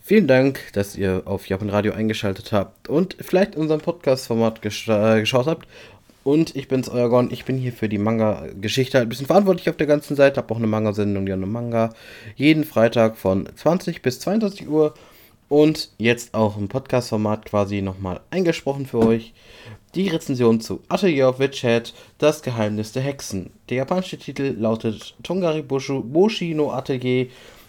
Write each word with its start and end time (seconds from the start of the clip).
Vielen 0.00 0.26
Dank, 0.26 0.60
dass 0.72 0.96
ihr 0.96 1.22
auf 1.24 1.46
Japan 1.48 1.70
Radio 1.70 1.92
eingeschaltet 1.92 2.52
habt 2.52 2.88
und 2.88 3.16
vielleicht 3.20 3.56
unserem 3.56 3.80
Podcast-Format 3.80 4.62
gesch 4.62 4.88
äh, 4.88 5.20
geschaut 5.20 5.46
habt. 5.46 5.66
Und 6.26 6.56
ich 6.56 6.66
bin's, 6.66 6.88
euer 6.88 7.08
Gon. 7.08 7.30
Ich 7.30 7.44
bin 7.44 7.56
hier 7.56 7.72
für 7.72 7.88
die 7.88 7.98
Manga-Geschichte 7.98 8.98
halt 8.98 9.06
ein 9.06 9.08
bisschen 9.10 9.28
verantwortlich 9.28 9.70
auf 9.70 9.76
der 9.76 9.86
ganzen 9.86 10.16
Seite. 10.16 10.38
Hab 10.38 10.50
auch 10.50 10.56
eine 10.56 10.66
Manga-Sendung, 10.66 11.24
die 11.24 11.32
eine 11.32 11.46
Manga. 11.46 11.90
Jeden 12.34 12.64
Freitag 12.64 13.16
von 13.16 13.48
20 13.54 14.02
bis 14.02 14.18
22 14.18 14.68
Uhr. 14.68 14.94
Und 15.48 15.90
jetzt 15.98 16.34
auch 16.34 16.56
im 16.56 16.66
Podcast-Format 16.66 17.44
quasi 17.44 17.80
nochmal 17.80 18.20
eingesprochen 18.30 18.86
für 18.86 18.98
euch. 18.98 19.34
Die 19.94 20.08
Rezension 20.08 20.60
zu 20.60 20.80
Atelier 20.88 21.28
of 21.28 21.38
Witchhead, 21.38 21.94
das 22.18 22.42
Geheimnis 22.42 22.90
der 22.90 23.02
Hexen. 23.02 23.50
Der 23.68 23.76
japanische 23.78 24.18
Titel 24.18 24.56
lautet 24.58 25.14
Tongari 25.22 25.62
Bushu, 25.62 26.02
Boshi 26.02 26.54
no 26.54 26.72
Atelier. 26.72 27.28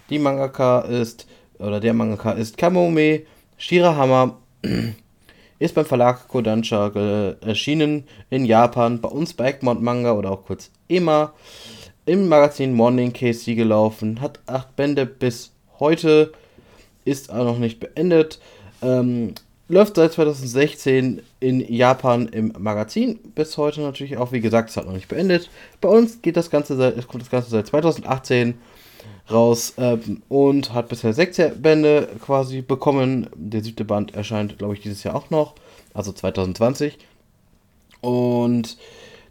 Die 0.09 0.17
Mangaka 0.17 0.79
ist, 0.81 1.27
oder 1.59 1.79
der 1.79 1.93
Mangaka 1.93 2.31
ist 2.31 2.57
Kamome 2.57 3.21
Shirahama. 3.57 4.37
Ist 5.59 5.73
beim 5.73 5.87
Verlag 5.87 6.27
Kodansha 6.27 6.91
erschienen 7.41 8.03
in 8.29 8.45
Japan, 8.45 9.01
bei 9.01 9.09
uns 9.09 9.33
bei 9.33 9.49
Egmont 9.49 9.81
Manga 9.81 10.11
oder 10.11 10.29
auch 10.29 10.45
kurz 10.45 10.69
EMA. 10.87 11.33
Im 12.05 12.29
Magazin 12.29 12.75
Morning 12.75 13.11
KC 13.11 13.55
gelaufen, 13.55 14.21
hat 14.21 14.39
acht 14.45 14.75
Bände 14.75 15.07
bis 15.07 15.53
heute, 15.79 16.31
ist 17.05 17.31
auch 17.31 17.43
noch 17.43 17.57
nicht 17.57 17.79
beendet. 17.79 18.39
Ähm, 18.83 19.33
läuft 19.67 19.95
seit 19.95 20.13
2016 20.13 21.21
in 21.39 21.73
Japan 21.73 22.27
im 22.27 22.53
Magazin. 22.57 23.19
Bis 23.35 23.57
heute 23.57 23.81
natürlich 23.81 24.17
auch, 24.17 24.31
wie 24.31 24.41
gesagt, 24.41 24.69
ist 24.69 24.77
halt 24.77 24.87
noch 24.87 24.93
nicht 24.93 25.07
beendet. 25.07 25.49
Bei 25.81 25.89
uns 25.89 26.21
geht 26.21 26.37
das 26.37 26.49
Ganze 26.49 26.75
seit, 26.75 27.07
kommt 27.07 27.23
das 27.23 27.29
Ganze 27.29 27.49
seit 27.49 27.67
2018 27.67 28.55
raus 29.31 29.73
ähm, 29.77 30.21
und 30.29 30.73
hat 30.73 30.89
bisher 30.89 31.13
sechs 31.13 31.39
Bände 31.57 32.09
quasi 32.23 32.61
bekommen. 32.61 33.29
Der 33.35 33.63
siebte 33.63 33.85
Band 33.85 34.15
erscheint, 34.15 34.57
glaube 34.57 34.73
ich, 34.73 34.81
dieses 34.81 35.03
Jahr 35.03 35.15
auch 35.15 35.29
noch, 35.29 35.55
also 35.93 36.11
2020. 36.11 36.97
Und 38.01 38.77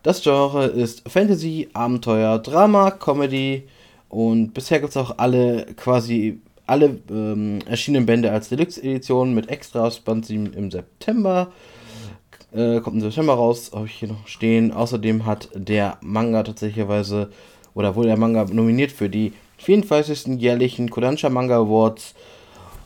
das 0.03 0.23
Genre 0.23 0.67
ist 0.67 1.09
Fantasy, 1.09 1.69
Abenteuer, 1.73 2.39
Drama, 2.39 2.91
Comedy 2.91 3.65
und 4.09 4.55
bisher 4.55 4.81
gibt 4.81 4.91
es 4.91 4.97
auch 4.97 5.19
alle 5.19 5.67
quasi 5.77 6.41
alle 6.67 6.99
ähm, 7.11 7.61
erschienenen 7.67 8.07
Bände 8.07 8.33
als 8.33 8.49
Deluxe-Edition 8.49 9.35
mit 9.35 9.49
Extras, 9.49 10.01
Band 10.01 10.27
7 10.27 10.53
im 10.53 10.71
September. 10.71 11.53
Äh, 12.53 12.81
kommt 12.81 12.97
im 12.97 13.03
September 13.03 13.35
raus, 13.35 13.71
habe 13.73 13.87
ich 13.87 13.93
hier 13.93 14.09
noch 14.09 14.27
stehen. 14.27 14.73
Außerdem 14.73 15.27
hat 15.27 15.49
der 15.55 15.99
Manga 16.01 16.43
tatsächlich, 16.43 16.85
oder 16.85 17.95
wurde 17.95 18.09
der 18.09 18.17
Manga 18.17 18.45
nominiert 18.45 18.91
für 18.91 19.09
die 19.09 19.33
34. 19.59 20.39
jährlichen 20.39 20.91
Kodansha 20.91 21.29
Manga 21.29 21.57
Awards. 21.57 22.15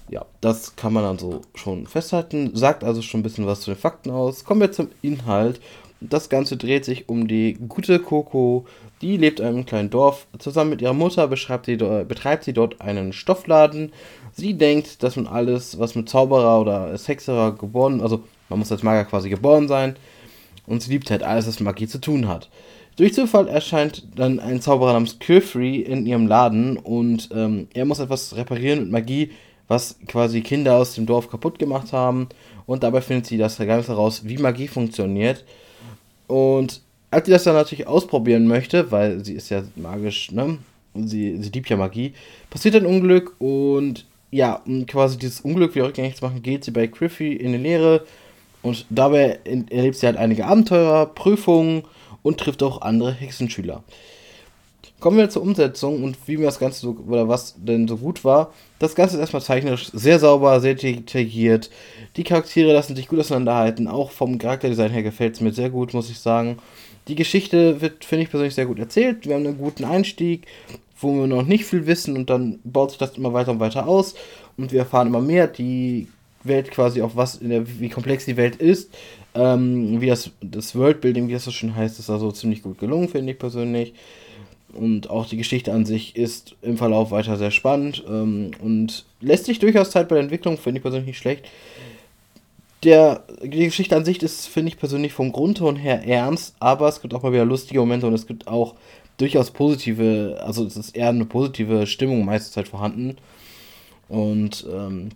Ja, 0.08 0.26
das 0.40 0.74
kann 0.76 0.92
man 0.92 1.04
also 1.04 1.42
schon 1.54 1.86
festhalten. 1.86 2.50
Sagt 2.54 2.82
also 2.84 3.02
schon 3.02 3.20
ein 3.20 3.22
bisschen 3.22 3.46
was 3.46 3.60
zu 3.60 3.70
den 3.70 3.78
Fakten 3.78 4.10
aus. 4.10 4.44
Kommen 4.44 4.60
wir 4.60 4.72
zum 4.72 4.88
Inhalt. 5.02 5.60
Das 6.00 6.28
Ganze 6.28 6.56
dreht 6.56 6.84
sich 6.84 7.08
um 7.08 7.28
die 7.28 7.54
gute 7.68 7.98
Coco. 7.98 8.66
Die 9.02 9.16
lebt 9.16 9.40
in 9.40 9.46
einem 9.46 9.66
kleinen 9.66 9.90
Dorf. 9.90 10.26
Zusammen 10.38 10.70
mit 10.70 10.82
ihrer 10.82 10.94
Mutter 10.94 11.28
sie, 11.28 11.76
betreibt 11.76 12.44
sie 12.44 12.52
dort 12.52 12.80
einen 12.80 13.12
Stoffladen. 13.12 13.92
Sie 14.32 14.54
denkt, 14.54 15.02
dass 15.02 15.16
man 15.16 15.26
alles, 15.26 15.78
was 15.78 15.94
mit 15.94 16.08
Zauberer 16.08 16.60
oder 16.60 16.98
Hexerer 16.98 17.52
geboren, 17.52 18.00
also 18.00 18.22
man 18.48 18.58
muss 18.58 18.72
als 18.72 18.82
Magier 18.82 19.04
quasi 19.04 19.28
geboren 19.28 19.68
sein. 19.68 19.96
Und 20.66 20.82
sie 20.82 20.90
liebt 20.90 21.10
halt 21.10 21.22
alles, 21.22 21.46
was 21.46 21.60
Magie 21.60 21.86
zu 21.86 22.00
tun 22.00 22.28
hat. 22.28 22.48
Durch 23.00 23.14
Zufall 23.14 23.48
erscheint 23.48 24.02
dann 24.14 24.40
ein 24.40 24.60
Zauberer 24.60 24.92
namens 24.92 25.18
Kürfree 25.18 25.76
in 25.76 26.04
ihrem 26.04 26.26
Laden 26.26 26.76
und 26.76 27.30
ähm, 27.34 27.66
er 27.72 27.86
muss 27.86 27.98
etwas 27.98 28.36
reparieren 28.36 28.80
mit 28.80 28.90
Magie, 28.90 29.30
was 29.68 29.98
quasi 30.06 30.42
Kinder 30.42 30.76
aus 30.76 30.96
dem 30.96 31.06
Dorf 31.06 31.30
kaputt 31.30 31.58
gemacht 31.58 31.94
haben. 31.94 32.28
Und 32.66 32.82
dabei 32.82 33.00
findet 33.00 33.24
sie 33.24 33.38
das 33.38 33.56
Geheimnis 33.56 33.88
heraus, 33.88 34.28
wie 34.28 34.36
Magie 34.36 34.68
funktioniert. 34.68 35.46
Und 36.26 36.82
als 37.10 37.24
sie 37.24 37.32
das 37.32 37.44
dann 37.44 37.54
natürlich 37.54 37.86
ausprobieren 37.86 38.46
möchte, 38.46 38.92
weil 38.92 39.24
sie 39.24 39.32
ist 39.32 39.48
ja 39.48 39.62
magisch, 39.76 40.30
ne? 40.30 40.58
Sie, 40.94 41.42
sie 41.42 41.50
liebt 41.52 41.70
ja 41.70 41.78
Magie, 41.78 42.12
passiert 42.50 42.76
ein 42.76 42.84
Unglück 42.84 43.34
und 43.38 44.04
ja, 44.30 44.60
um 44.66 44.84
quasi 44.84 45.16
dieses 45.16 45.40
Unglück 45.40 45.74
wieder 45.74 45.86
rückgängig 45.86 46.16
zu 46.16 46.24
machen, 46.26 46.42
geht 46.42 46.64
sie 46.64 46.70
bei 46.70 46.86
Griffey 46.86 47.32
in 47.32 47.52
die 47.52 47.58
Lehre 47.58 48.04
und 48.60 48.84
dabei 48.90 49.38
erlebt 49.70 49.96
sie 49.96 50.04
halt 50.04 50.18
einige 50.18 50.44
Abenteuer, 50.44 51.06
Prüfungen 51.06 51.84
und 52.22 52.38
trifft 52.38 52.62
auch 52.62 52.82
andere 52.82 53.12
Hexenschüler. 53.12 53.82
Kommen 55.00 55.16
wir 55.16 55.30
zur 55.30 55.42
Umsetzung 55.42 56.04
und 56.04 56.18
wie 56.26 56.36
mir 56.36 56.44
das 56.44 56.58
Ganze 56.58 56.80
so, 56.80 56.96
oder 57.08 57.26
was 57.26 57.54
denn 57.56 57.88
so 57.88 57.96
gut 57.96 58.22
war. 58.22 58.52
Das 58.78 58.94
Ganze 58.94 59.16
ist 59.16 59.20
erstmal 59.20 59.40
zeichnerisch 59.40 59.90
sehr 59.94 60.18
sauber, 60.18 60.60
sehr 60.60 60.74
detailliert. 60.74 61.70
Die 62.16 62.24
Charaktere 62.24 62.72
lassen 62.74 62.94
sich 62.94 63.08
gut 63.08 63.18
auseinanderhalten. 63.18 63.88
Auch 63.88 64.10
vom 64.10 64.36
Charakterdesign 64.36 64.90
her 64.90 65.02
gefällt 65.02 65.34
es 65.34 65.40
mir 65.40 65.52
sehr 65.52 65.70
gut, 65.70 65.94
muss 65.94 66.10
ich 66.10 66.18
sagen. 66.18 66.58
Die 67.08 67.14
Geschichte 67.14 67.80
wird, 67.80 68.04
finde 68.04 68.24
ich 68.24 68.30
persönlich, 68.30 68.54
sehr 68.54 68.66
gut 68.66 68.78
erzählt. 68.78 69.26
Wir 69.26 69.36
haben 69.36 69.46
einen 69.46 69.56
guten 69.56 69.84
Einstieg, 69.84 70.46
wo 71.00 71.14
wir 71.14 71.26
noch 71.26 71.46
nicht 71.46 71.64
viel 71.64 71.86
wissen 71.86 72.14
und 72.14 72.28
dann 72.28 72.58
baut 72.62 72.90
sich 72.90 72.98
das 72.98 73.16
immer 73.16 73.32
weiter 73.32 73.52
und 73.52 73.60
weiter 73.60 73.88
aus 73.88 74.14
und 74.58 74.70
wir 74.70 74.80
erfahren 74.80 75.08
immer 75.08 75.22
mehr. 75.22 75.46
Die 75.46 76.08
Welt 76.42 76.70
quasi 76.70 77.02
auch 77.02 77.16
was, 77.16 77.36
in 77.36 77.50
der, 77.50 77.80
wie 77.80 77.88
komplex 77.88 78.24
die 78.24 78.36
Welt 78.36 78.56
ist, 78.56 78.90
ähm, 79.34 80.00
wie 80.00 80.06
das, 80.06 80.30
das 80.40 80.74
Worldbuilding, 80.74 81.28
wie 81.28 81.32
das 81.32 81.44
so 81.44 81.50
schön 81.50 81.74
heißt, 81.74 81.98
ist 81.98 82.10
also 82.10 82.32
ziemlich 82.32 82.62
gut 82.62 82.78
gelungen, 82.78 83.08
finde 83.08 83.32
ich 83.32 83.38
persönlich. 83.38 83.94
Und 84.72 85.10
auch 85.10 85.26
die 85.26 85.36
Geschichte 85.36 85.72
an 85.72 85.84
sich 85.84 86.14
ist 86.16 86.54
im 86.62 86.76
Verlauf 86.76 87.10
weiter 87.10 87.36
sehr 87.36 87.50
spannend 87.50 88.04
ähm, 88.08 88.52
und 88.62 89.04
lässt 89.20 89.46
sich 89.46 89.58
durchaus 89.58 89.90
Zeit 89.90 90.08
bei 90.08 90.14
der 90.14 90.22
Entwicklung, 90.22 90.58
finde 90.58 90.78
ich 90.78 90.82
persönlich 90.82 91.08
nicht 91.08 91.18
schlecht. 91.18 91.44
Der, 92.84 93.24
die 93.42 93.66
Geschichte 93.66 93.96
an 93.96 94.04
sich 94.04 94.22
ist, 94.22 94.46
finde 94.46 94.70
ich 94.70 94.78
persönlich 94.78 95.12
vom 95.12 95.32
Grundton 95.32 95.76
her 95.76 96.06
ernst, 96.06 96.54
aber 96.60 96.88
es 96.88 97.02
gibt 97.02 97.12
auch 97.12 97.22
mal 97.22 97.32
wieder 97.32 97.44
lustige 97.44 97.80
Momente 97.80 98.06
und 98.06 98.14
es 98.14 98.26
gibt 98.26 98.46
auch 98.46 98.74
durchaus 99.18 99.50
positive, 99.50 100.40
also 100.42 100.64
es 100.64 100.76
ist 100.76 100.96
eher 100.96 101.10
eine 101.10 101.26
positive 101.26 101.86
Stimmung 101.86 102.24
meistens 102.24 102.56
halt 102.56 102.68
vorhanden. 102.68 103.16
Und 104.08 104.66
ähm, 104.72 105.10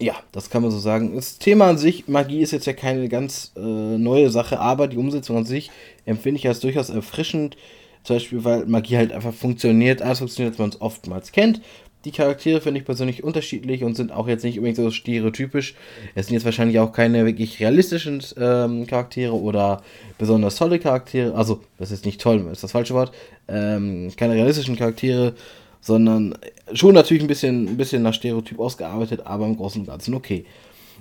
ja, 0.00 0.14
das 0.32 0.50
kann 0.50 0.62
man 0.62 0.70
so 0.70 0.78
sagen. 0.78 1.14
Das 1.14 1.38
Thema 1.38 1.68
an 1.68 1.78
sich, 1.78 2.08
Magie 2.08 2.40
ist 2.40 2.50
jetzt 2.50 2.66
ja 2.66 2.72
keine 2.72 3.08
ganz 3.08 3.52
äh, 3.56 3.60
neue 3.60 4.30
Sache, 4.30 4.58
aber 4.58 4.88
die 4.88 4.96
Umsetzung 4.96 5.36
an 5.36 5.44
sich 5.44 5.70
empfinde 6.04 6.38
ich 6.38 6.48
als 6.48 6.60
durchaus 6.60 6.90
erfrischend. 6.90 7.56
Zum 8.02 8.16
Beispiel, 8.16 8.44
weil 8.44 8.66
Magie 8.66 8.96
halt 8.96 9.12
einfach 9.12 9.32
funktioniert, 9.32 10.02
alles 10.02 10.18
funktioniert, 10.18 10.52
als 10.52 10.58
man 10.58 10.68
es 10.70 10.80
oftmals 10.80 11.32
kennt. 11.32 11.60
Die 12.04 12.10
Charaktere 12.10 12.60
finde 12.60 12.80
ich 12.80 12.84
persönlich 12.84 13.24
unterschiedlich 13.24 13.82
und 13.82 13.94
sind 13.94 14.12
auch 14.12 14.28
jetzt 14.28 14.44
nicht 14.44 14.58
unbedingt 14.58 14.76
so 14.76 14.90
stereotypisch. 14.90 15.74
Es 16.14 16.26
sind 16.26 16.34
jetzt 16.34 16.44
wahrscheinlich 16.44 16.78
auch 16.78 16.92
keine 16.92 17.24
wirklich 17.24 17.60
realistischen 17.60 18.22
ähm, 18.38 18.86
Charaktere 18.86 19.32
oder 19.32 19.82
besonders 20.18 20.56
tolle 20.56 20.78
Charaktere. 20.78 21.34
Also, 21.34 21.62
das 21.78 21.90
ist 21.90 22.04
nicht 22.04 22.20
toll, 22.20 22.46
ist 22.52 22.62
das 22.62 22.72
falsche 22.72 22.92
Wort. 22.92 23.12
Ähm, 23.48 24.12
keine 24.18 24.34
realistischen 24.34 24.76
Charaktere, 24.76 25.34
sondern 25.84 26.34
schon 26.72 26.94
natürlich 26.94 27.22
ein 27.22 27.26
bisschen, 27.26 27.68
ein 27.68 27.76
bisschen 27.76 28.02
nach 28.02 28.14
Stereotyp 28.14 28.58
ausgearbeitet, 28.58 29.20
aber 29.26 29.44
im 29.44 29.56
Großen 29.56 29.82
und 29.82 29.86
Ganzen 29.86 30.14
okay. 30.14 30.46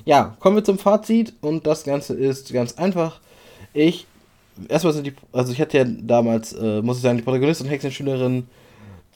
Ja, 0.03 0.35
kommen 0.41 0.57
wir 0.57 0.63
zum 0.65 0.77
Fazit 0.77 1.33
und 1.39 1.65
das 1.65 1.85
Ganze 1.85 2.15
ist 2.15 2.51
ganz 2.51 2.73
einfach. 2.73 3.21
Ich, 3.73 4.05
erstmal 4.67 4.91
sind 4.91 5.07
die, 5.07 5.13
also 5.31 5.53
ich 5.53 5.61
hatte 5.61 5.77
ja 5.77 5.85
damals, 5.85 6.51
äh, 6.51 6.81
muss 6.81 6.97
ich 6.97 7.03
sagen, 7.03 7.17
die 7.17 7.23
Protagonistin 7.23 7.67
und 7.67 7.71
Hexenschülerin 7.71 8.45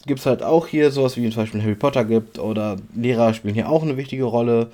gibt 0.05 0.21
es 0.21 0.25
halt 0.25 0.41
auch 0.41 0.67
hier, 0.67 0.89
sowas 0.89 1.17
wie 1.17 1.29
zum 1.29 1.43
Beispiel 1.43 1.61
Harry 1.61 1.75
Potter 1.75 2.05
gibt 2.05 2.39
oder 2.39 2.77
Lehrer 2.95 3.33
spielen 3.33 3.53
hier 3.53 3.69
auch 3.69 3.83
eine 3.83 3.97
wichtige 3.97 4.23
Rolle. 4.23 4.71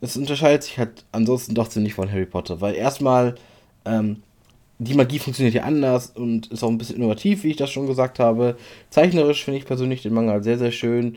Es 0.00 0.16
unterscheidet 0.16 0.64
sich 0.64 0.78
halt 0.78 1.04
ansonsten 1.12 1.54
doch 1.54 1.68
ziemlich 1.68 1.94
von 1.94 2.10
Harry 2.10 2.26
Potter, 2.26 2.60
weil 2.60 2.74
erstmal 2.74 3.36
ähm, 3.84 4.24
die 4.78 4.94
Magie 4.94 5.18
funktioniert 5.18 5.54
ja 5.54 5.62
anders 5.62 6.12
und 6.14 6.48
ist 6.48 6.62
auch 6.62 6.68
ein 6.68 6.78
bisschen 6.78 6.96
innovativ, 6.96 7.44
wie 7.44 7.50
ich 7.50 7.56
das 7.56 7.70
schon 7.70 7.86
gesagt 7.86 8.18
habe. 8.18 8.56
Zeichnerisch 8.90 9.44
finde 9.44 9.58
ich 9.58 9.66
persönlich 9.66 10.02
den 10.02 10.14
Manga 10.14 10.42
sehr, 10.42 10.58
sehr 10.58 10.72
schön. 10.72 11.16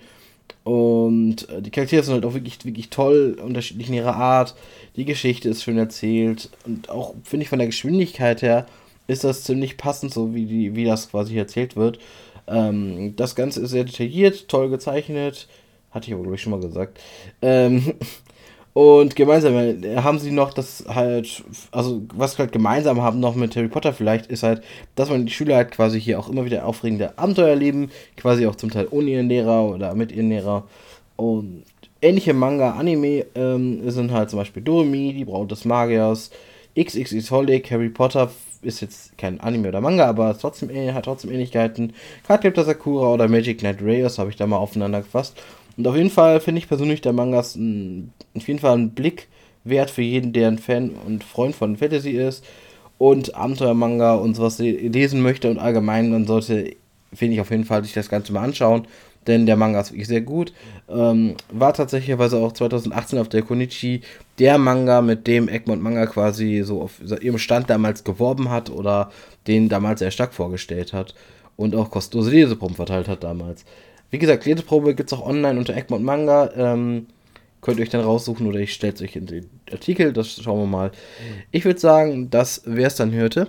Und 0.64 1.50
äh, 1.50 1.62
die 1.62 1.72
Charaktere 1.72 2.04
sind 2.04 2.14
halt 2.14 2.26
auch 2.26 2.34
wirklich, 2.34 2.64
wirklich 2.66 2.90
toll, 2.90 3.38
unterschiedlich 3.44 3.88
in 3.88 3.96
ihrer 3.96 4.16
Art. 4.16 4.56
Die 4.96 5.06
Geschichte 5.06 5.50
ist 5.50 5.64
schön 5.64 5.78
erzählt. 5.78 6.50
Und 6.66 6.90
auch, 6.90 7.16
finde 7.24 7.44
ich, 7.44 7.50
von 7.50 7.60
der 7.60 7.68
Geschwindigkeit 7.68 8.42
her 8.42 8.66
ist 9.08 9.24
das 9.24 9.44
ziemlich 9.44 9.78
passend, 9.78 10.14
so 10.14 10.36
wie, 10.36 10.46
die, 10.46 10.76
wie 10.76 10.86
das 10.86 11.10
quasi 11.10 11.38
erzählt 11.38 11.76
wird. 11.76 12.00
Ähm, 12.48 13.16
das 13.16 13.36
Ganze 13.36 13.62
ist 13.62 13.72
sehr 13.72 13.86
detailliert, 13.86 14.48
toll 14.48 14.70
gezeichnet. 14.70 15.48
Hatte 15.92 16.08
ich 16.08 16.14
aber, 16.14 16.24
glaube 16.24 16.36
ich, 16.36 16.42
schon 16.42 16.52
mal 16.52 16.62
gesagt. 16.62 17.00
Ähm, 17.42 17.94
Und 18.78 19.16
gemeinsam 19.16 19.56
haben 20.04 20.20
sie 20.20 20.30
noch 20.30 20.54
das 20.54 20.86
halt, 20.88 21.44
also 21.72 22.04
was 22.14 22.38
halt 22.38 22.52
gemeinsam 22.52 23.02
haben 23.02 23.20
noch 23.20 23.34
mit 23.34 23.56
Harry 23.56 23.70
Potter 23.70 23.92
vielleicht, 23.92 24.28
ist 24.28 24.44
halt, 24.44 24.62
dass 24.94 25.10
man 25.10 25.26
die 25.26 25.32
Schüler 25.32 25.56
halt 25.56 25.72
quasi 25.72 26.00
hier 26.00 26.20
auch 26.20 26.30
immer 26.30 26.46
wieder 26.46 26.64
aufregende 26.64 27.18
Abenteuer 27.18 27.48
erleben, 27.48 27.90
quasi 28.18 28.46
auch 28.46 28.56
zum 28.56 28.70
Teil 28.70 28.88
ohne 28.92 29.10
ihren 29.10 29.30
Lehrer 29.30 29.64
oder 29.64 29.96
mit 29.96 30.12
ihren 30.12 30.30
Lehrer. 30.30 30.66
Und 31.16 31.64
ähnliche 32.04 32.36
Manga, 32.36 32.74
Anime 32.74 33.26
ähm, 33.34 33.90
sind 33.90 34.12
halt 34.12 34.30
zum 34.30 34.38
Beispiel 34.38 34.62
Doremi, 34.62 35.12
die 35.12 35.26
Braut 35.26 35.50
des 35.50 35.66
Magiers, 35.66 36.30
XXX 36.80 37.32
Holic, 37.32 37.72
Harry 37.72 37.90
Potter 37.90 38.30
ist 38.62 38.82
jetzt 38.82 39.18
kein 39.18 39.40
Anime 39.40 39.70
oder 39.70 39.82
Manga, 39.82 40.06
aber 40.06 40.38
trotzdem, 40.38 40.70
hat 40.94 41.06
trotzdem 41.06 41.32
Ähnlichkeiten. 41.32 41.94
Cardcaptor 42.28 42.64
Sakura 42.64 43.12
oder 43.12 43.28
Magic 43.28 43.58
Knight 43.58 43.82
Reyes 43.82 44.20
habe 44.20 44.30
ich 44.30 44.36
da 44.36 44.46
mal 44.46 44.58
aufeinander 44.58 45.02
gefasst. 45.02 45.36
Und 45.78 45.88
auf 45.88 45.96
jeden 45.96 46.10
Fall 46.10 46.40
finde 46.40 46.60
ich 46.60 46.68
persönlich 46.68 47.02
der 47.02 47.14
Mangas 47.14 47.56
ein, 47.56 48.12
auf 48.36 48.48
jeden 48.48 48.60
Fall 48.60 48.74
einen 48.74 48.92
Blick 48.92 49.28
wert 49.64 49.92
für 49.92 50.02
jeden, 50.02 50.34
der 50.34 50.48
ein 50.48 50.58
Fan 50.58 50.92
und 51.06 51.24
Freund 51.24 51.56
von 51.56 51.78
Fantasy 51.78 52.12
ist 52.12 52.44
und 52.98 53.36
Abenteuermanga 53.36 54.16
und 54.16 54.36
sowas 54.36 54.60
lesen 54.60 55.22
möchte 55.22 55.50
und 55.50 55.60
allgemein, 55.60 56.12
dann 56.12 56.26
sollte, 56.26 56.76
finde 57.14 57.36
ich 57.36 57.42
auf 57.42 57.52
jeden 57.52 57.66
Fall, 57.66 57.84
sich 57.84 57.94
das 57.94 58.10
Ganze 58.10 58.34
mal 58.34 58.44
anschauen. 58.44 58.88
Denn 59.28 59.46
der 59.46 59.58
Manga 59.58 59.82
ist 59.82 59.92
wirklich 59.92 60.08
sehr 60.08 60.22
gut. 60.22 60.54
Ähm, 60.90 61.36
war 61.52 61.74
tatsächlich 61.74 62.16
auch 62.16 62.54
2018 62.54 63.20
auf 63.20 63.28
der 63.28 63.42
Konichi 63.42 64.02
der 64.40 64.58
Manga, 64.58 65.02
mit 65.02 65.28
dem 65.28 65.50
Egmont 65.50 65.84
Manga 65.84 66.06
quasi 66.06 66.62
so 66.64 66.82
auf 66.82 67.02
ihrem 67.22 67.38
Stand 67.38 67.70
damals 67.70 68.06
geworben 68.06 68.50
hat 68.50 68.70
oder 68.70 69.12
den 69.46 69.68
damals 69.68 70.00
sehr 70.00 70.12
stark 70.12 70.34
vorgestellt 70.34 70.94
hat. 70.94 71.14
Und 71.58 71.76
auch 71.76 71.92
kostenlose 71.92 72.32
Leseproben 72.32 72.76
verteilt 72.76 73.10
hat 73.10 73.24
damals. 73.24 73.66
Wie 74.10 74.20
gesagt, 74.20 74.46
Leseprobe 74.46 74.96
gibt 74.96 75.12
es 75.12 75.18
auch 75.18 75.26
online 75.26 75.60
unter 75.60 75.76
Egmont 75.76 76.04
Manga. 76.04 76.52
Ähm, 76.56 77.08
könnt 77.62 77.80
ihr 77.80 77.84
euch 77.84 77.90
dann 77.90 78.02
raussuchen 78.02 78.48
oder 78.48 78.60
ich 78.60 78.74
stelle 78.74 78.94
es 78.94 79.02
euch 79.02 79.16
in 79.16 79.26
den 79.26 79.50
Artikel, 79.72 80.14
das 80.14 80.42
schauen 80.42 80.60
wir 80.60 80.68
mal. 80.68 80.92
Ich 81.52 81.66
würde 81.66 81.80
sagen, 81.80 82.30
das 82.30 82.62
wäre 82.66 82.88
es 82.88 82.96
dann 82.96 83.14
heute 83.20 83.48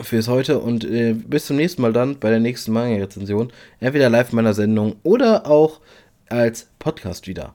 fürs 0.00 0.28
heute 0.28 0.60
und 0.60 0.84
äh, 0.84 1.14
bis 1.14 1.46
zum 1.46 1.56
nächsten 1.56 1.82
Mal 1.82 1.92
dann 1.92 2.18
bei 2.18 2.30
der 2.30 2.40
nächsten 2.40 2.72
Manga-Rezension. 2.72 3.52
Entweder 3.80 4.08
live 4.10 4.30
in 4.30 4.36
meiner 4.36 4.54
Sendung 4.54 4.96
oder 5.02 5.46
auch 5.46 5.80
als 6.28 6.68
Podcast 6.78 7.26
wieder. 7.26 7.54